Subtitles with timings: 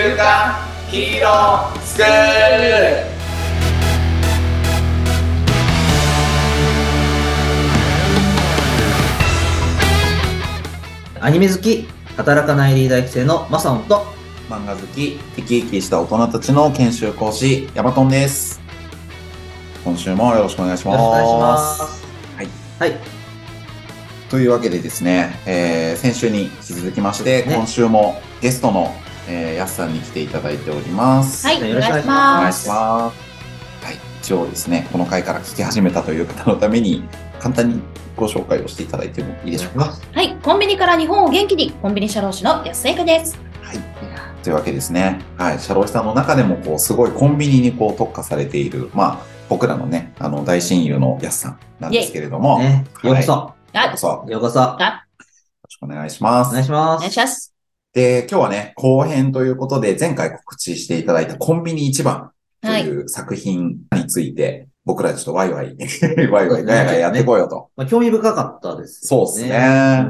[0.00, 0.54] 週刊
[0.88, 3.18] ヒーロースクール
[11.20, 14.06] アニメ好き、働かないリーダー育成のマサオンと、
[14.48, 18.60] 漫画好き、生き生きした大人たちの研修講師、ヤバトンです。
[19.82, 20.96] 今週もよろしくお願いします。
[20.96, 22.04] よろしくお願いします。
[22.36, 22.48] はい。
[22.78, 23.00] はい。
[24.30, 28.94] というわけでですね、えー先週に引き続きまして、ね今週もゲストの、
[29.28, 31.46] えー、やすさんに来ていただいております。
[31.46, 33.84] はい、よろしくお願いしお願いします。
[33.84, 33.96] はい。
[34.22, 37.04] 一応ですね、この回から聞き始めたという方のために、
[37.38, 37.80] 簡単に
[38.16, 39.92] ご紹介をしていただいてもいいでしょうか？
[40.12, 43.38] はい、コンビニから日本を元気に、コンビニ社労士の安井香です。
[43.62, 43.78] はい。
[44.42, 45.20] というわけですね。
[45.36, 45.58] はい。
[45.58, 55.04] シャロイさんの中でも、こう、すごいコンビニにこう特化されている、まあ、僕らのね、あの、大親友のやすさんなんですけれども、ね、ようこそ、よあうこ、そよようこそ、あ、
[55.64, 56.64] ろしくお願いしまお願いす。
[56.64, 57.00] おします。
[57.00, 57.47] 願いします。
[57.94, 62.82] で、今日はね、後編ということで、前回告知していただいたコンビニ一番とはい。
[62.84, 65.76] いう作品について、僕らちょっとワイワイ、
[66.30, 67.70] ワイワイガヤガヤやってこようと。
[67.76, 69.48] まあ、興味深かったです、そうですね。
[69.48, 69.50] う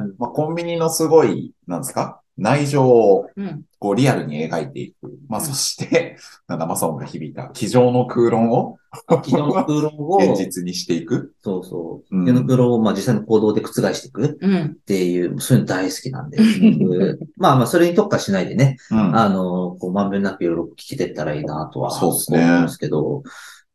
[0.06, 2.20] んまあ、コンビニのすごい、なんですか？
[2.38, 3.62] 内情をうん。
[3.80, 4.96] こうリアルに描いていく。
[5.28, 6.16] まあ、うんそして、
[6.48, 8.76] なんだ、マソンが響いた、机上の空論を
[9.08, 11.34] 昨日の空論を、 現実にしていく。
[11.40, 14.64] そうそう、うん昨日の空論を、まあ、実際の行動で覆していくうん。
[14.64, 16.38] っていう、そういうの大好きなんで、
[16.80, 19.16] 僕まあまあ、それに特化しないでね、うん。
[19.16, 23.22] あの、こう、まんべんなくいろいろ聞けてったらいいなとは、そうですね思うんですけど、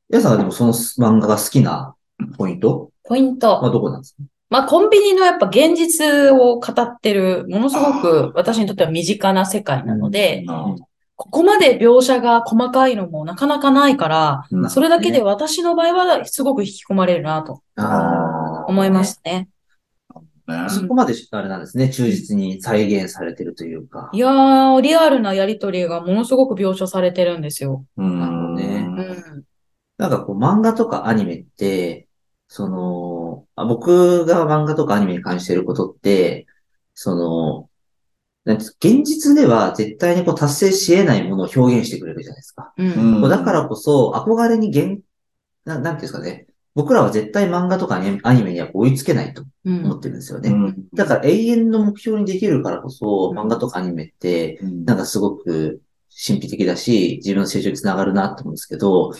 [0.09, 1.95] 皆さんはでもその漫画が好きな
[2.37, 2.91] ポイント？
[3.05, 3.47] ポイント。
[3.61, 4.23] はどこなんですか？
[4.53, 10.75] まあ、コンビニのやっぱ現実を語ってる、ものすごく私にとっては身近な世界なので、な
[11.15, 19.49] ここまで描写が細かいのもなかなかないから、うんそれだけで私の場合はすごく引き込まれるなとあ思いますね。
[20.47, 20.69] ねあ。
[20.69, 24.11] そこまであれなんですね、忠実に再現されてるというか。
[24.13, 27.85] いやー、リアルなやりとりがものすごく描写されてるんですよ。
[27.97, 29.43] うんなるほどねうん。
[29.97, 32.07] なんかこう漫画とかアニメって、
[32.47, 36.45] その、あ僕が漫画とかアニメに関していることって、
[36.93, 37.69] その、
[38.45, 42.73] なんて現実では絶対にこう達成し得ないものを表現してくれるじゃないですか。
[42.77, 43.21] うん。
[43.29, 45.01] だからこそ憧れに現、
[45.65, 46.47] ななんていうんですかね。
[46.75, 49.85] 僕らは絶対漫画とかアニメアニメには追いつけないとうん。
[49.85, 50.49] 思ってるんですよね。
[50.49, 55.81] うんだから永遠の目標にできるからこそ、漫画とかアニメって、うんなんかすごく
[56.27, 59.11] 神秘的だし、自分の成長につながるなと思うんですけど、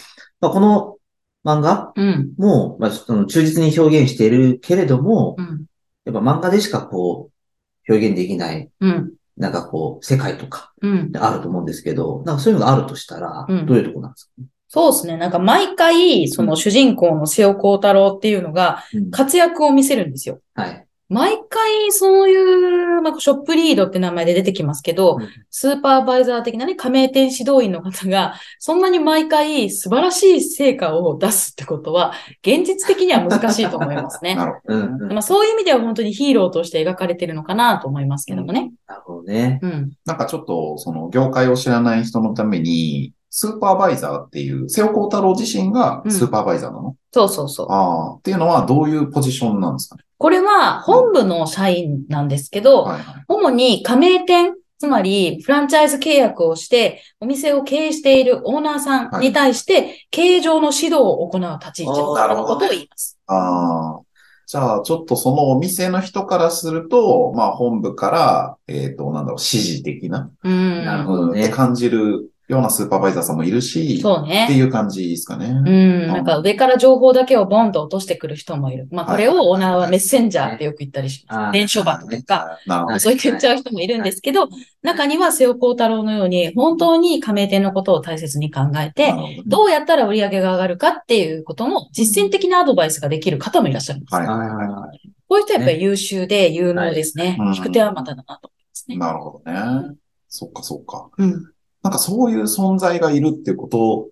[0.42, 0.98] まあ、この
[1.44, 1.92] 漫画？
[1.96, 2.34] うん。
[2.38, 5.66] も、まあ、その忠実に表現しているけれども、うん。
[6.06, 9.14] やっぱ漫画でしかこう、表現できない、うん。
[9.36, 11.12] なんかこう、世界とかうん。
[11.16, 14.32] あると思うんですけど、なんかそういうのがあるとしたら、うんどういうとこなんですか、
[14.70, 15.18] そうですね。
[15.18, 20.40] なんか毎回、その主人公の瀬尾幸太郎っていうのがうん活躍を見せるんですよ。
[20.56, 20.86] はい。
[21.14, 25.20] 毎回そういう、なんかショップリードって名前で出てきますけど、
[25.52, 34.34] スーパーバイザー的なね、加盟店指導員の方が、そんなに毎回素晴らしい成果を出すってことは、現実的には難しいと思いますね。
[34.36, 35.14] なるほうん、うん。
[35.14, 38.72] まあそういう意味では本当にヒーローとして描かれてるのかなと思いますけどもね。
[38.88, 39.60] なるほどね。
[39.62, 39.90] うん。
[39.90, 39.96] ど。
[40.06, 47.68] なんかちょっと、その、業界を知らない人のために、スーパーバイザーっていう、瀬尾幸太郎自身がスーパーバイザーなの、そうそうそう。
[47.72, 49.96] ああ、っていうのはどういうポジションなんですか？
[49.96, 53.24] ねこれは本部の社員なんですけど、はいはい。
[53.28, 62.06] 主に加盟店、つまりフランチャイズ契約をして、お店を経営しているオーナーさんに対して、経営上の指導を行う立ち位置の
[62.46, 63.18] ことを言います。
[63.26, 64.00] ああ。
[64.46, 70.86] じゃあ、ちょっとそのお店の人からすると、まあ本部から、えっ、と、なんだろう、指示的な、うん。
[70.86, 74.48] なるほどねって感じるようなスーパーバイザーさんもいるし、ってそうね。
[74.52, 75.48] いう感じですかね。
[75.48, 76.08] うん。
[76.08, 78.88] なんか上から情報だけをボンと落としてくる人もいる。
[78.92, 81.54] まあこれをオーナーはメッセンジャーってよく言ったりします。
[81.54, 83.00] 伝書バとか、なるほど。
[83.00, 84.50] そう言っちゃう人もいるんですけど、
[84.82, 89.14] 中には瀬尾幸太郎のように、本当に加盟店のことを大切に考えて
[89.46, 94.16] どうやったら売り上げが上がるかっていうことの実践的なアドバイスができる方もいらっしゃるんです。
[94.16, 94.92] はいあはいはいは
[95.30, 97.38] こういう人はやっぱり優秀で有能ですね。
[97.40, 98.92] はい聞く手はまただなと思いますい。
[98.92, 98.98] ね。
[98.98, 99.96] なるほどね。
[100.28, 101.10] そっかそっか。
[101.18, 101.53] うん。
[101.84, 104.10] なんかそういう存在がいるっていうこと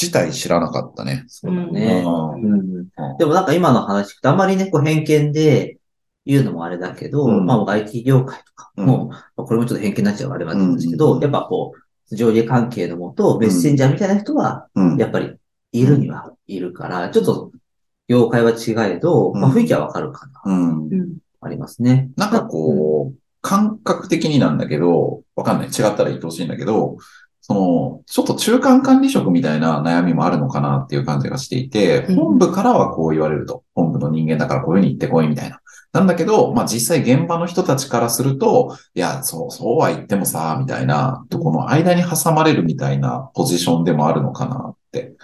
[0.00, 1.24] 自体知らなかったね。
[1.28, 2.02] そうだね。
[2.04, 2.08] う
[2.38, 2.72] んうん
[3.18, 5.78] でもなんか今の話聞くとあんまりね、こう偏見で
[6.26, 11.72] 言うのもあれだけど、うんまあ僕 IT 業界とかも、まあこれもちょっと偏見になっちゃうあれなんですけど、うんやっぱこ
[12.10, 14.96] う、上下関係のもと、メッセンジャーみたいな人は、うん。
[14.98, 15.34] やっぱり
[15.72, 17.52] いるにはいるから、ちょっと
[18.08, 20.88] 業界は違えど、まあうん雰囲気はわかるかな、うん。
[20.88, 21.16] うん。
[21.40, 22.10] ありますね。
[22.16, 25.68] なんかこう、感覚的になんだけど、わかんない。
[25.68, 26.96] 違ったら言ってほしいんだけど、
[27.40, 33.64] その、ちょっと中間管理職みたいな悩みもあるのかなっていう感じがしていて、うん本部からはこう言われると。
[33.74, 35.60] 本部の人間だからこういうふうに言ってこいみたいな。
[35.92, 45.14] なんだけど、まあ実際現場の人たちからすると、いや、そう、そうは言ってもさ、みたいな、とこの間に挟まれるみたいなポジションでもあるのかなって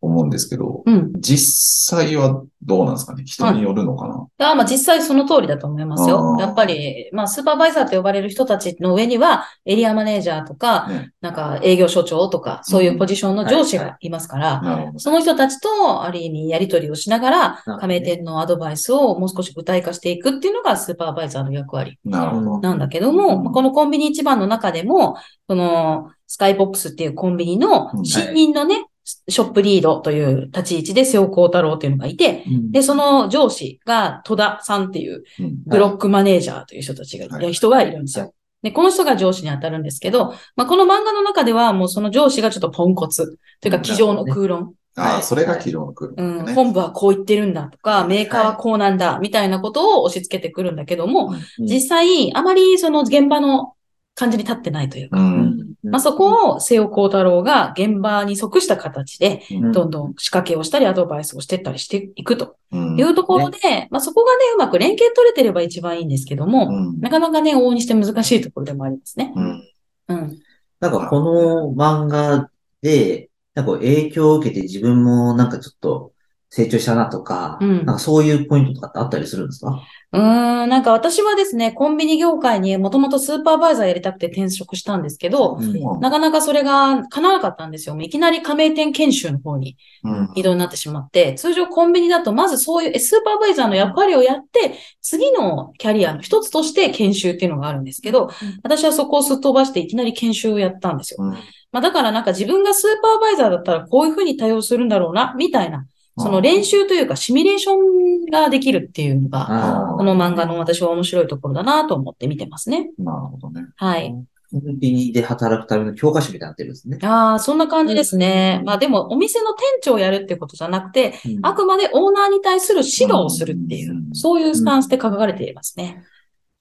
[0.00, 1.12] 思うんですけど、うん。
[1.18, 3.24] 実際はどうなんですかね？
[3.24, 6.36] 人によるのかな、あまあ実際その通りだと思いますあよ。
[6.38, 6.40] ー。
[6.40, 11.10] やっぱり、まあスーパーバイザーと呼ばれる人たちの上には、エリアマネージャーとか、ね。
[11.20, 14.92] なんか営業所長とか、そういうポジションの上司がいますから。
[14.98, 23.44] その人たちと、ある意味、やり取りをしながら加盟店のアドバイスをもう少し具体化していくっていうのがスーパーバイザーの役割なんだけども、うん。
[23.44, 25.16] まあこのコンビニ一番の中でも、
[25.48, 28.04] このスカイボックスっていうコンビニのうん。
[28.04, 32.72] 新任のね、ショップリードという立ち位置で瀬尾幸太郎っていうのがいて、うん。
[32.72, 35.62] で、その上司が戸田さんっていううん。
[35.64, 37.52] ブロックマネージャーという人たちが、はい。
[37.52, 38.34] 人がいるんですよ。
[38.62, 43.38] で、この人が上司に当たるんですけど、まあ、この漫画の中ではもうその上司がちょっとポンコツ。
[43.60, 44.74] というか、机上の空論。
[44.96, 45.22] ああ、はい。
[45.22, 46.54] それが昨日の来る、うん、ね。
[46.54, 51.66] 本部はこう言ってるんだとか、メーカーはこうなんだ、みたいなことを押し付けてくるんだけども、うん。
[51.66, 53.74] 実際、あまりその現場の
[54.16, 55.74] 感じに立ってないというか、うん。
[55.82, 59.72] まあ、そこを瀬尾幸太郎が現場に即した形で、うん。
[59.72, 62.56] どんどん仕掛けをしたり、アドバイスをしていったりしていくと。
[62.72, 62.98] うん。
[62.98, 63.58] いうところで、
[63.90, 67.00] まあ、そこがね、うまく連携取れてれば一番いいんですけども、うん。
[67.00, 69.34] なかなかね、往々にして難しいところでもありますね。
[69.36, 69.62] うん。
[70.08, 70.38] うん。
[70.80, 76.12] なんかこの漫画で、なんか影響を受けて自分もなんかちょっと
[76.48, 77.76] 成長したなとか、うん。
[77.78, 79.82] なんかそういうポイントとかってあったりするんですか？
[80.12, 86.00] うーん、なんか私はですね、コンビニ業界にもともとスーパーバイザーやりたくて転職したんですけど、うん。
[86.00, 87.96] なかなかそれが叶わなかったんですよ。
[88.00, 90.32] いきなり加盟店研修の方にうん。
[90.36, 98.30] 移動になってしまって、通常コンビニだとまずそういうえスーパーバイザーの役割をやって、次のキャリアの一つとして研修っていうのがあるんですけど、
[98.62, 101.18] 私はそこをすっ飛ばしていきなり研修をやったんですよ。
[101.20, 101.32] うん。
[101.72, 105.84] まあだからなんか自分がスーパーバイザーだったらこういうふうに対応するんだろうな、みたいな、
[106.18, 112.90] その練習というかシミュレーションができるっていうのが、あこの漫画の私は面白いところだなと思って見てますね。
[112.98, 113.66] なるほどね。
[113.76, 114.14] はい。
[114.50, 116.98] コンビニで働くための教科書みたいになってるんですね。
[117.02, 118.62] ああ、そんな感じですね。
[118.64, 126.02] まあでも、お店の店長をやるってことじゃなくて、うんあくまでオーナーに対する指導をするっていうう、んそういうスタンスで書かれていますね。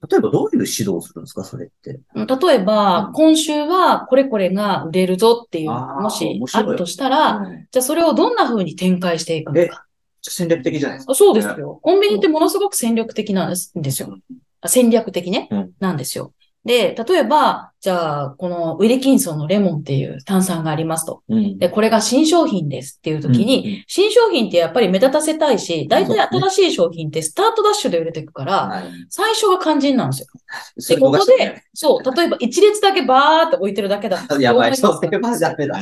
[0.10, 1.44] 例えばどういう指導をするんですか？
[1.44, 2.00] それって。
[2.16, 9.86] うん例えばうん、今週はこれこれが売れるぞっていう、もしあるとしたら、じゃあそれをどんな風に展開していくのえか。
[10.22, 11.12] 戦略的じゃないですか。
[11.12, 11.80] あそうですよ。
[11.84, 14.18] コンビニってものすごく戦略的なんですよ。
[14.62, 15.72] あ戦略的ねうん。
[15.80, 16.34] なんですよ。
[16.64, 21.22] で、例えば、じゃあ、このウィルキンソンのレモンっていう炭酸がありますと。
[21.30, 30.22] うんで、これが新商品ですっていう時に、新商品ってやっぱり目立たせたいし、大体新しい商品ってスタートダッシュで売れていくから、はい最初が肝心なんです
[30.90, 30.96] よ。
[30.96, 35.00] で、ここで、そう、例えば一列だけバーって置いてるだけだったらやばい、そう。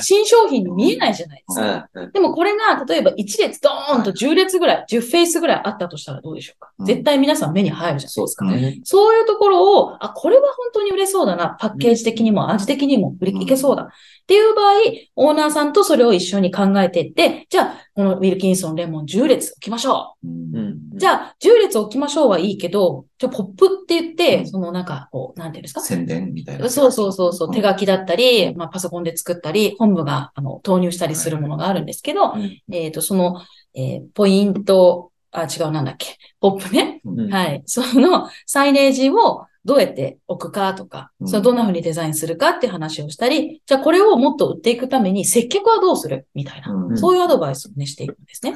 [0.01, 1.89] 新商品に見えないじゃないですか。
[1.94, 6.73] うんうんでもこれが、例えば1列ドーンと10列ぐらい、10フェイスぐらいあったとしたらどうでしょうか。
[6.79, 8.81] うん絶対皆さん目に入るじゃないそうですすね。
[8.83, 11.55] そういうところを、あ、これは本当に売れそうだな。
[11.59, 13.84] パッケージ的にも味的にも売りいけそうだ。
[13.84, 13.88] っ
[14.25, 14.75] ていう場合、
[15.18, 20.98] オーナーさんとそれを一緒に考えていって、じゃあ、このウィルキンソンレモン10列置きましょうんうんう。
[20.98, 25.81] じゃあ、10列置きましょうはいいけど、じゃあ、ポップって言って、うんそのなんか、こう、なんていうんですか？
[25.81, 26.69] 宣伝みたいな。
[26.69, 33.42] そうそうそうそう、うん手書きだったり、まあ、パソコンで作ったり、本部が、あの、投入したりするものがあるんですけど、うんえっ、と、その、
[33.75, 37.01] えーポイント、あ、違う、なんだっけ、ポップね。
[37.04, 37.63] うんはい。
[37.66, 48.53] その、サイネージをどうやって置くかとか、うんそれをどんな風にデザインするかって話をしたり、じゃあこれをもっと売っていくために接客はどうするみたいな、うんそういうアドバイスをね、していくんですね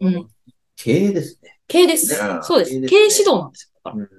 [0.00, 0.28] うん。
[0.76, 1.58] 経営ですね。
[1.66, 2.38] 経営ですね。
[2.42, 2.70] そうです。
[2.70, 3.80] 経営指導なんですよ。
[3.84, 4.17] だからうんだ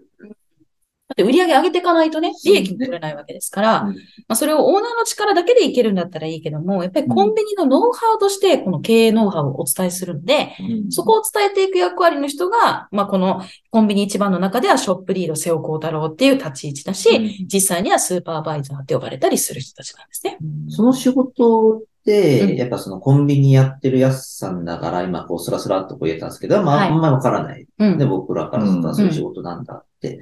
[1.13, 3.95] って売り上げ上げていかないとね、利益も取れないわけですから、うん。
[3.95, 3.99] ま
[4.29, 10.91] あ、それをオーナーの力だけでいけるんだったらいいけども、やっぱりコンビニのノウハウとして、この経営ノウハウをお伝えするんで、うん。
[10.91, 17.47] そこを伝えていく役割の人が、まあ、このコンビニ一番の中ではショップリード瀬尾幸太郎っていう立ち位置だし、うん。
[17.47, 20.37] 実際にはスーパーバイザーって呼ばれたりする人たちなんですね。
[20.69, 22.55] その仕事って、うん。
[22.55, 26.89] やっぱそのコンビニやってるやすさんだから、今こうスラスラっとこう言えたんですけど、まあ、はい。
[26.89, 27.65] あんまりわからない。
[27.79, 27.97] うん。
[27.97, 30.21] で、僕らからするとそういう仕事なんだって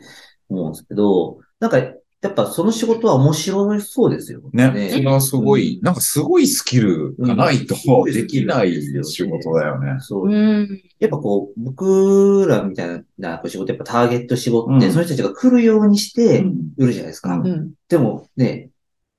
[0.50, 1.80] 思うんですけど、なんか、
[2.20, 9.98] やっぱその仕事は面白そうですよね、それはすごい、なんかすごいスキルがないとうんできない仕事だよね。
[10.00, 10.28] そう。
[10.28, 10.82] うん。
[11.00, 17.36] やっぱこう、僕らみたいな仕事、やっぱターゲット絞って、うんその人たちが来るようにしてうん売るじゃないですか。
[17.36, 17.74] うんうん。
[17.88, 18.72] でもね、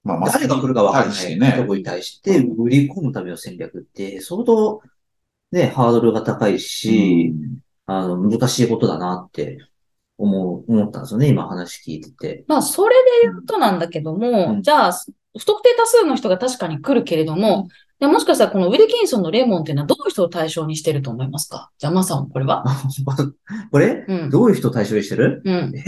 [0.02, 1.66] まあ、ま誰が来るかわからないと。
[1.66, 4.82] こに対して売り込むための戦略って、相当
[5.52, 7.32] ね、ハードルが高いし、
[7.86, 9.58] あの、難しいことだなって
[10.18, 12.44] 思う、思ったんですよね、今話聞いてて。
[12.48, 14.62] まあ、それで言うとなんだけども、うん。
[14.62, 14.92] じゃあ、
[15.38, 17.68] 不特定多数の人が確かに来るけれども、
[18.00, 21.70] でもしかしたらこのウィルキンソンのレモンっていうのはどういう人を対象にしてると思いますか？
[21.78, 22.64] じゃあ、マさん、これは？
[23.72, 24.04] これ？
[24.06, 24.30] うん。
[24.30, 25.42] どういう人を対象にしてる？
[25.44, 25.54] うん。
[25.54, 25.82] えー、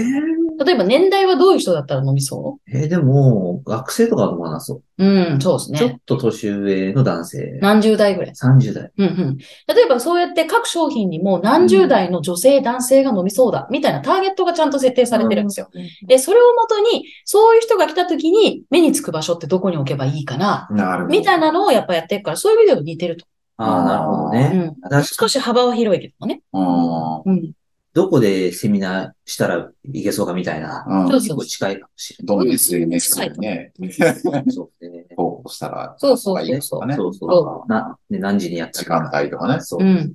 [0.64, 4.82] 例えば年代はどういう人だったら飲みそえーでも、学生とかは飲まなそう。
[4.98, 6.00] ううん、そうですちょっね。
[6.04, 7.58] と年上の男性。
[7.62, 8.90] 何十代ぐらい？30代。
[8.98, 9.36] うんうん。
[9.38, 15.68] 例えばそうやって各商品にも何十代の女性、男性が飲みそうだ、みたいなターゲットがちゃんと設定されてるんですよ。
[16.06, 21.18] で、それをもとに、そういう人が来た時に目につく場所ってどこに置けばいいかな、なるほど。
[21.18, 23.24] みたいなのをやっぱやってるから、そういう意味では似てると。
[23.56, 24.48] ああ、なるほどうね。
[24.66, 24.74] ん。
[24.82, 26.42] 確か少し幅は広いけどね。
[26.52, 27.52] あうん。
[27.92, 30.84] どこでセミナーしたらいけそうかみたいな。
[30.88, 31.10] あ、うん。
[31.10, 33.92] そう結構近いかもしれどの SNS でね、ない。
[33.92, 35.06] そうですね。
[35.16, 36.94] 投稿したら、そうそう がいいですかね。
[36.94, 39.60] そうそうそな、ね、何時にやった時間帯とかね。
[39.60, 39.80] そう。
[39.80, 40.14] だうん。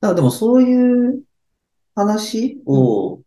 [0.00, 1.22] からでもそういう
[1.94, 3.20] 話を、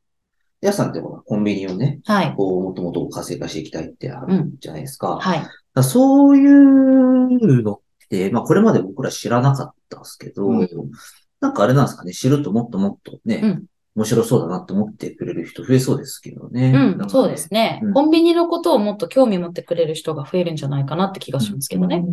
[0.61, 2.33] 皆さんってコンビニをね、はい。
[2.35, 5.09] こう、もともと活性化していきたいってあるうんじゃないですか。
[5.09, 5.47] だかはい。
[5.73, 7.79] らそういうのっ
[8.09, 10.69] て、まあこれまで僕ら知らなかったんですけど、うん
[11.43, 13.63] なんかあれなんですかね、知るともっともっとね、うん
[13.95, 16.71] 面白そうだなと思ってくれる人増えそうですけどね。
[16.99, 17.93] うん、そうですねうん。
[17.93, 22.03] コンビニのことをもっと興味持ってくれる人が増えるんじゃないかなって気がしますけどね。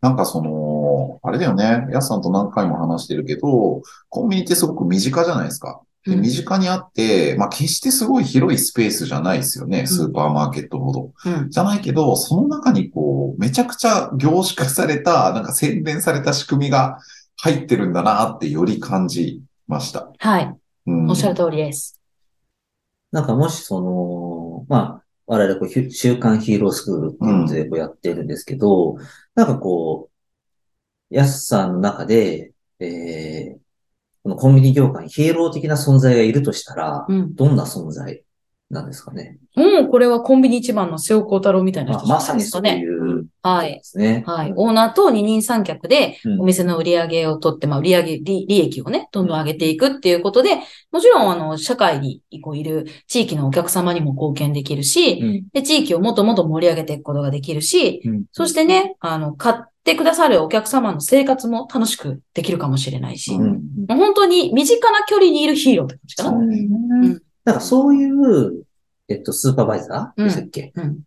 [0.00, 1.88] なんかその、あれだよね。
[1.90, 5.80] やすさんと何回も話してるけど、コンビニってすごく身近じゃないですか。
[6.06, 9.84] でうん身近にあって、まあ決してすごい広いスペースじゃないですよね。
[9.88, 11.12] スーパーマーケットほど。
[11.26, 11.50] うん。
[11.50, 17.00] じゃないけど、その中にこう、めちゃくちゃ凝縮された、なんか洗練された仕組みが
[17.40, 20.12] 入ってるんだなってより感じました。
[20.18, 20.54] はい。
[20.86, 22.00] うん、おっしゃる通りです。
[23.12, 28.96] なんかもしその、まあ、我々こう、ひ週刊ヒーロースクールっていうのでこうやってるんですけど、
[29.34, 30.10] なんかこ
[31.10, 33.58] う、やすさんの中で、えー、
[34.22, 37.34] このコンビニ業界にヒーロー的な存在がいるとしたら、うん。
[37.34, 38.24] どんな存在
[38.70, 39.38] なんですかね？
[39.54, 42.66] もうこれはコンビニ一番の瀬尾幸太郎みたいなまあ人じゃまさにそう。
[42.66, 42.97] いう、
[43.42, 43.80] はいで。
[43.84, 44.24] すね。
[44.26, 44.52] はい。
[44.56, 50.56] オーナーと二人三脚でうんお店の売り上げを取って、まあ売り上げ、利利益をね、どんどん上げていくっていうことで、
[50.90, 66.22] もちろんあの、社会にこういる地域のお客様にも貢献できるし、うんで、地域をもっともっと盛り上げていくことができるし、うんそしてね、あの、買ってくださるお客様の生活も楽しくできるかもしれないし、もうんう本当に身近な距離にいるヒーローって感じか？
[66.24, 66.30] な。
[66.30, 66.44] そうう
[67.08, 68.64] んなんかそういう、
[69.08, 70.24] えっと、スーパーバイザー？
[70.24, 70.98] でしたっけ、うん。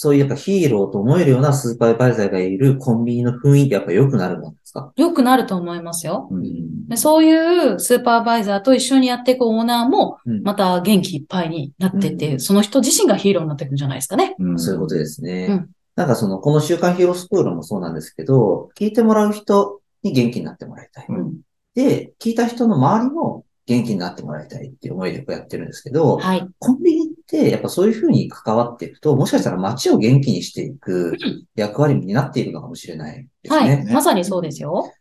[0.00, 4.92] そういうやっぱヒーローと思えるようなスーパーバイザーがいるコンビニの雰囲気やっぱ良くなるもんですか？
[4.94, 6.28] 良くなると思いますよ。
[6.30, 14.36] うんでそういうスーパーバイザーと一緒にやっていくオーナーも、うんまた元気いっぱいになってって、うんその人自身がヒーローになっていくんじゃないですかね。
[14.38, 15.46] うんそういうことですね。
[15.50, 21.06] うんなんかその、この週刊ヒーロースクールもそうなんですけど、聞いてもらう人に元気になってもらいたい。
[21.08, 21.40] うん
[21.74, 26.48] で、聞いた人の周りも元気になってもらいたいっていう思いでこうやってるんですけど、はい。
[26.60, 33.84] コンビニってやっぱそういうふうに関わっていくと、もしかしたら街を元気にしていくうん役割になっているのかもしれないですはね。
[33.88, 33.92] い。
[33.92, 34.92] まさにそうですよ。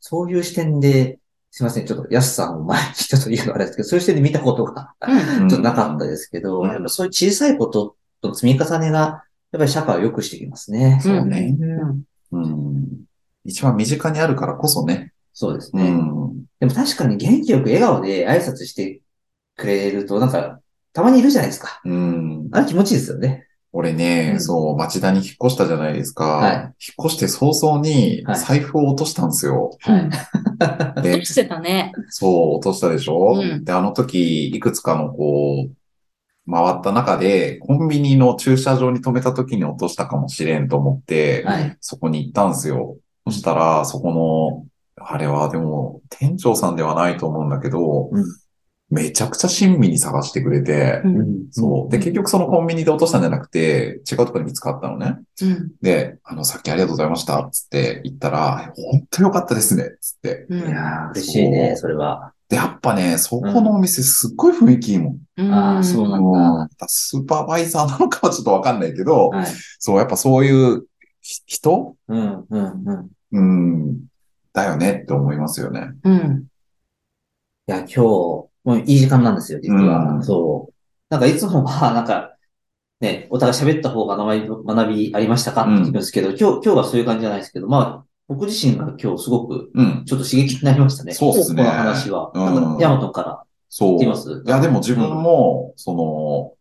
[0.00, 1.18] そういう視点で、
[1.50, 4.94] すいません、ちょっと安さんを前にちょっと言うのはあれですけど、そういう視点で見たことが
[5.40, 5.48] うん。
[5.48, 10.94] ちょっとなかったですけど、うんやっぱそういう小さいこととの積み重ねが、やっぱり社会を良くしていきますね。
[10.94, 11.56] うんそうね。
[11.58, 12.02] うん
[12.32, 13.04] うん。
[13.44, 15.12] 一番身近にあるからこそね。
[15.12, 15.90] うそうですね。
[15.90, 16.44] ん。
[16.58, 19.00] でも確かに元気よく笑顔で挨拶して
[19.56, 20.60] くれると、なんか、
[20.96, 21.82] たまにいるじゃないですか。
[21.84, 22.48] うん。
[22.52, 23.46] あれ気持ちいいですよね。
[23.70, 26.24] 俺ね、うんそう、町田に引っ越したじゃないですか。
[26.24, 26.72] はい引っ
[27.04, 29.76] 越して早々にはい財布を落としたんですよ。
[29.82, 29.98] は
[30.96, 31.02] い。
[31.02, 31.92] でどう、してたね。
[32.08, 41.76] そう、落としたでしょ、うんで、あの時、いくつかのこう、回った中で、コンビニの駐車場に止めた時に落としたかもしれんと思って、はい。
[41.82, 42.96] そこに行ったんですよ。
[43.26, 44.64] そしたら、そこ
[44.96, 48.24] の、あれはでも、店長さんではないと思うんだけど、うん
[48.88, 51.16] めちゃくちゃ親身に探してくれて、うん。
[51.16, 51.90] うんそう。
[51.90, 55.18] で、結局そのコンビニで落としたんじゃなくて、違うところに見つかったのね。
[55.42, 55.72] うん。
[55.82, 60.46] で、あの、さっきありがとうございました、つって言ったら、本当よかったですね、つって。
[60.48, 60.58] うん。
[60.58, 62.32] いやー嬉しいね、それは。
[62.48, 65.18] で、やっぱね、そこのお店すっごい雰囲気いいもん。
[65.36, 69.46] うんあーそうなんだうんスーパーバイザーなのかはちょっとわかんないけど、はい。
[69.80, 70.84] そう、やっぱそういう
[71.20, 71.96] ひ人？
[72.06, 73.08] うん、うん、うん。
[73.32, 73.40] う
[73.92, 74.04] ん、
[74.52, 75.90] だよねって思いますよね。
[76.04, 76.44] うん。
[77.68, 80.14] いや、今日、もういい時間なんですよ、実は。
[80.14, 80.74] うんそう。
[81.08, 82.32] なんかいつもは、 なんか、
[83.00, 85.62] ね、お互い喋った方が学び、学びありましたか？
[85.62, 90.02] って聞くんですけど、今日、今日はそういう感じじゃないですけど、まあ、僕自身が今日すごく、うん。
[90.04, 91.12] ちょっと刺激になりましたね。
[91.14, 92.32] そうっすねこの話は。
[92.34, 93.98] うんなんか、ヤマトからそう。
[93.98, 94.42] 言ってます？
[94.44, 96.52] いや、でも自分も、その、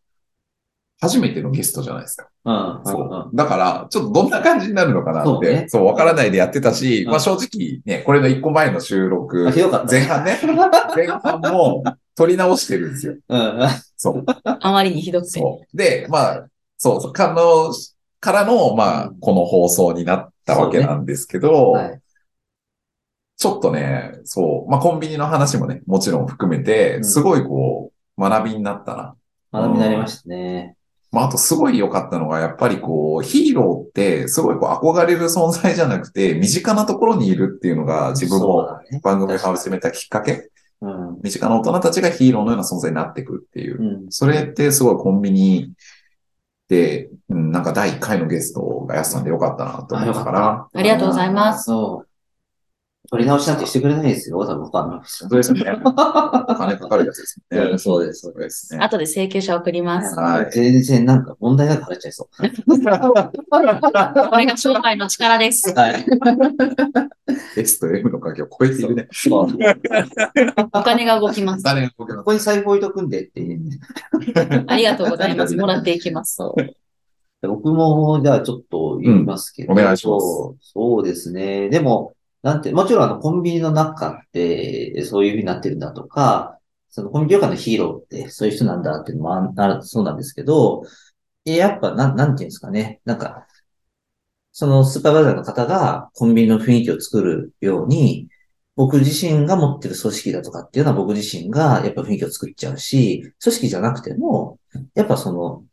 [1.01, 2.29] 初めてのゲストじゃないですか。
[2.45, 3.35] うん、うん、そう。
[3.35, 10.39] だから、ちょっとどんな感じになるのかなって、そうわからないでやってたし、うんまあ正直ね、これの一個前の収録前半ね、
[10.95, 11.83] 前半も
[12.15, 13.15] 撮り直してるんですよ。
[13.27, 13.69] うん、うん。
[13.97, 14.25] そう。
[14.43, 15.39] あまりにひどくて。
[15.39, 15.77] そう。
[15.77, 16.47] で、まあ、
[16.77, 17.73] そうそう、かの、
[18.19, 22.01] からの、まあ、この放送になったわけなんですけど、はい。
[23.37, 29.15] ちょっとね、そう、まあ、コンビニの話もね、もちろん含めて、うんすごいこう、学びになったな。
[29.51, 30.77] 学びになりましたね。
[31.15, 38.67] まあ、あとすごい良かったのが、やっぱりこう、ヒーローって、すごいこう、憧れる存在じゃなくて、身近なところにいるっていうのが、自分も。
[39.01, 40.49] 番組を始めたきっかけ、
[40.81, 41.19] うん。
[41.23, 44.07] 身近な大人たちがヒーローのような存在になってくるっていうう。
[44.07, 44.11] ん。
[44.11, 45.71] それってすごいコンビニ
[46.67, 51.63] で、うん、なんか第1回のゲストがやすさんでよかったなと思ったから、ありがとうございます。
[51.63, 52.04] そう。
[53.09, 55.81] 取り直しなんてしてくれないですよ、多分他の人本当ですよね。
[55.83, 57.69] お金かかるやつですよね。
[57.71, 58.83] うんそうですそうですね。
[58.83, 60.15] 後で請求書送ります。
[60.19, 62.27] はい全然なんか問題なく払っちゃいそう。
[62.37, 62.43] こ
[64.37, 65.73] れが商売の力です。
[65.73, 66.05] はい。
[67.57, 69.07] S と M の関係を超えているね。
[69.11, 69.47] そう。
[70.73, 71.63] お金が動きます。
[71.63, 73.79] 誰が動けますここに財布置いとくんでっていうね。
[74.67, 75.55] ありがとうございます。
[75.55, 76.39] もらっていきます。
[77.41, 79.73] 僕も、じゃあちょっと言いますけど。
[79.73, 81.69] うんお願いしますそうそうですね。
[81.69, 82.13] でも、
[82.45, 86.59] なんて、もちろんあの、コンビニの中って、そういう風になってるんだとか、
[86.91, 90.83] そのコンビニ業界のヒーローって、そういう人なんだっていうのもあるそうなんですけど、
[91.45, 93.01] えやっぱ、なん、なんていうんですかね。
[93.03, 93.47] なんか、
[94.51, 98.29] そのスーパーバイザーの方がコンビニの雰囲気を作るように、
[98.75, 104.59] 僕自身が持ってる組織だとかっていうのは僕自身がやっぱ雰囲気を作っちゃうし、組織じゃなくても、
[104.93, 105.65] やっぱその、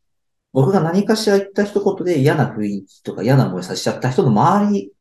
[0.55, 4.93] 僕が何かしら言った一言で嫌な雰囲気とか嫌な思いさせちゃった人の周り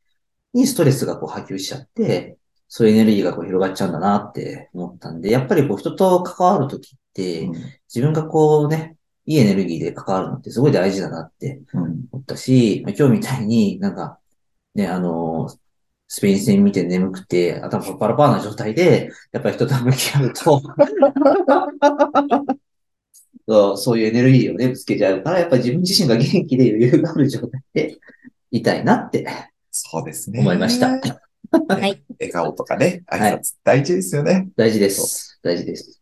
[0.54, 7.50] にストレスがこう波及しちゃって、そういうエネルギーがこう広がっちゃうんだなって思ったんで、やっぱりこう人と関わるときって、
[7.94, 11.62] 自分がこうね、いいエネルギーで関わるのってすごい大事だなって
[12.12, 14.20] 思ったし、ま今日みたいになんか、
[14.76, 15.50] ね、あの、
[16.08, 20.62] スペイン戦見て眠くて、頭パラパラな状態で、やっぱり人と向き合うと、
[23.48, 27.98] そうそういうエネルギーをね、ぶつけちゃうから、やっぱり自分自身が元気で余裕がある状態で
[28.52, 29.28] いたいなって
[29.72, 30.42] そうですね。
[30.42, 30.90] 思いました。
[30.90, 30.98] は
[31.88, 32.04] い。
[32.20, 34.50] 笑顔とかね、挨はい拶大事ですよね。
[34.56, 35.40] 大事です。
[35.42, 36.02] 大事です。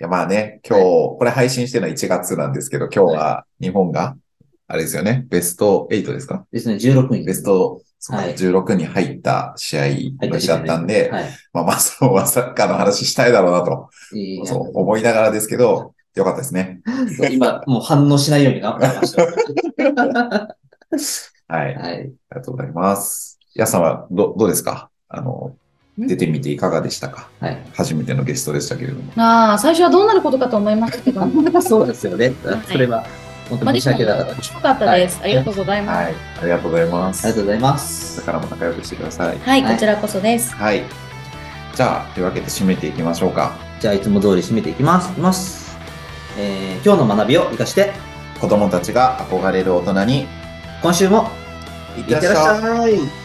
[0.00, 4.16] いや、まあね、今日、これ配信してるのは1月なんですけど、今日は日本が、
[4.68, 6.46] あれですよね、ベスト8ですか？
[6.52, 7.24] ですね、16人。
[7.24, 9.82] ベスト、そうかはい16に入った試合
[10.28, 11.24] の日だったんで、はい。
[11.52, 16.80] まあまあ、そうはサッカーの話したいだろうなと、いいそう思いながらですけど、よかったですね。
[17.32, 20.56] 今、もう反応しないように頑張りました。
[21.48, 21.62] はい。
[21.62, 22.12] ありはい。
[22.30, 23.38] がとうございます。
[23.54, 24.90] やさんはど、どうですか？
[25.08, 25.56] あの、
[25.98, 27.28] ん出てみていかがでしたか？
[27.40, 27.58] はい。
[27.74, 29.12] 初めてのゲストでしたけれども。
[29.16, 31.26] ああ、最初はどうなることかと思いましたけど。
[31.26, 32.34] まそうですよね。
[32.70, 33.04] それは、
[33.48, 34.32] 本当あ、に申し訳なかった。
[34.34, 35.20] 面白かったです。
[35.22, 35.96] ありがとうございます。
[35.96, 36.14] はい。
[36.14, 37.24] ありがとうございます。
[37.26, 38.26] ありがとうございまこすれ。
[38.26, 39.38] からも仲良くしてください。
[39.38, 40.54] はい、はいこちらこそです。
[40.54, 40.82] はい。
[41.74, 43.56] じゃあ、というわけで締めていきましょうか。
[43.80, 45.10] じゃあ、いつも通り締めていきます。
[45.10, 45.78] いきます。
[46.36, 47.92] えー、今日の学びを活かして、
[48.40, 50.26] 子供たちが憧れる大人に、
[50.80, 51.28] 今週も、
[51.96, 53.17] いってらっしゃい。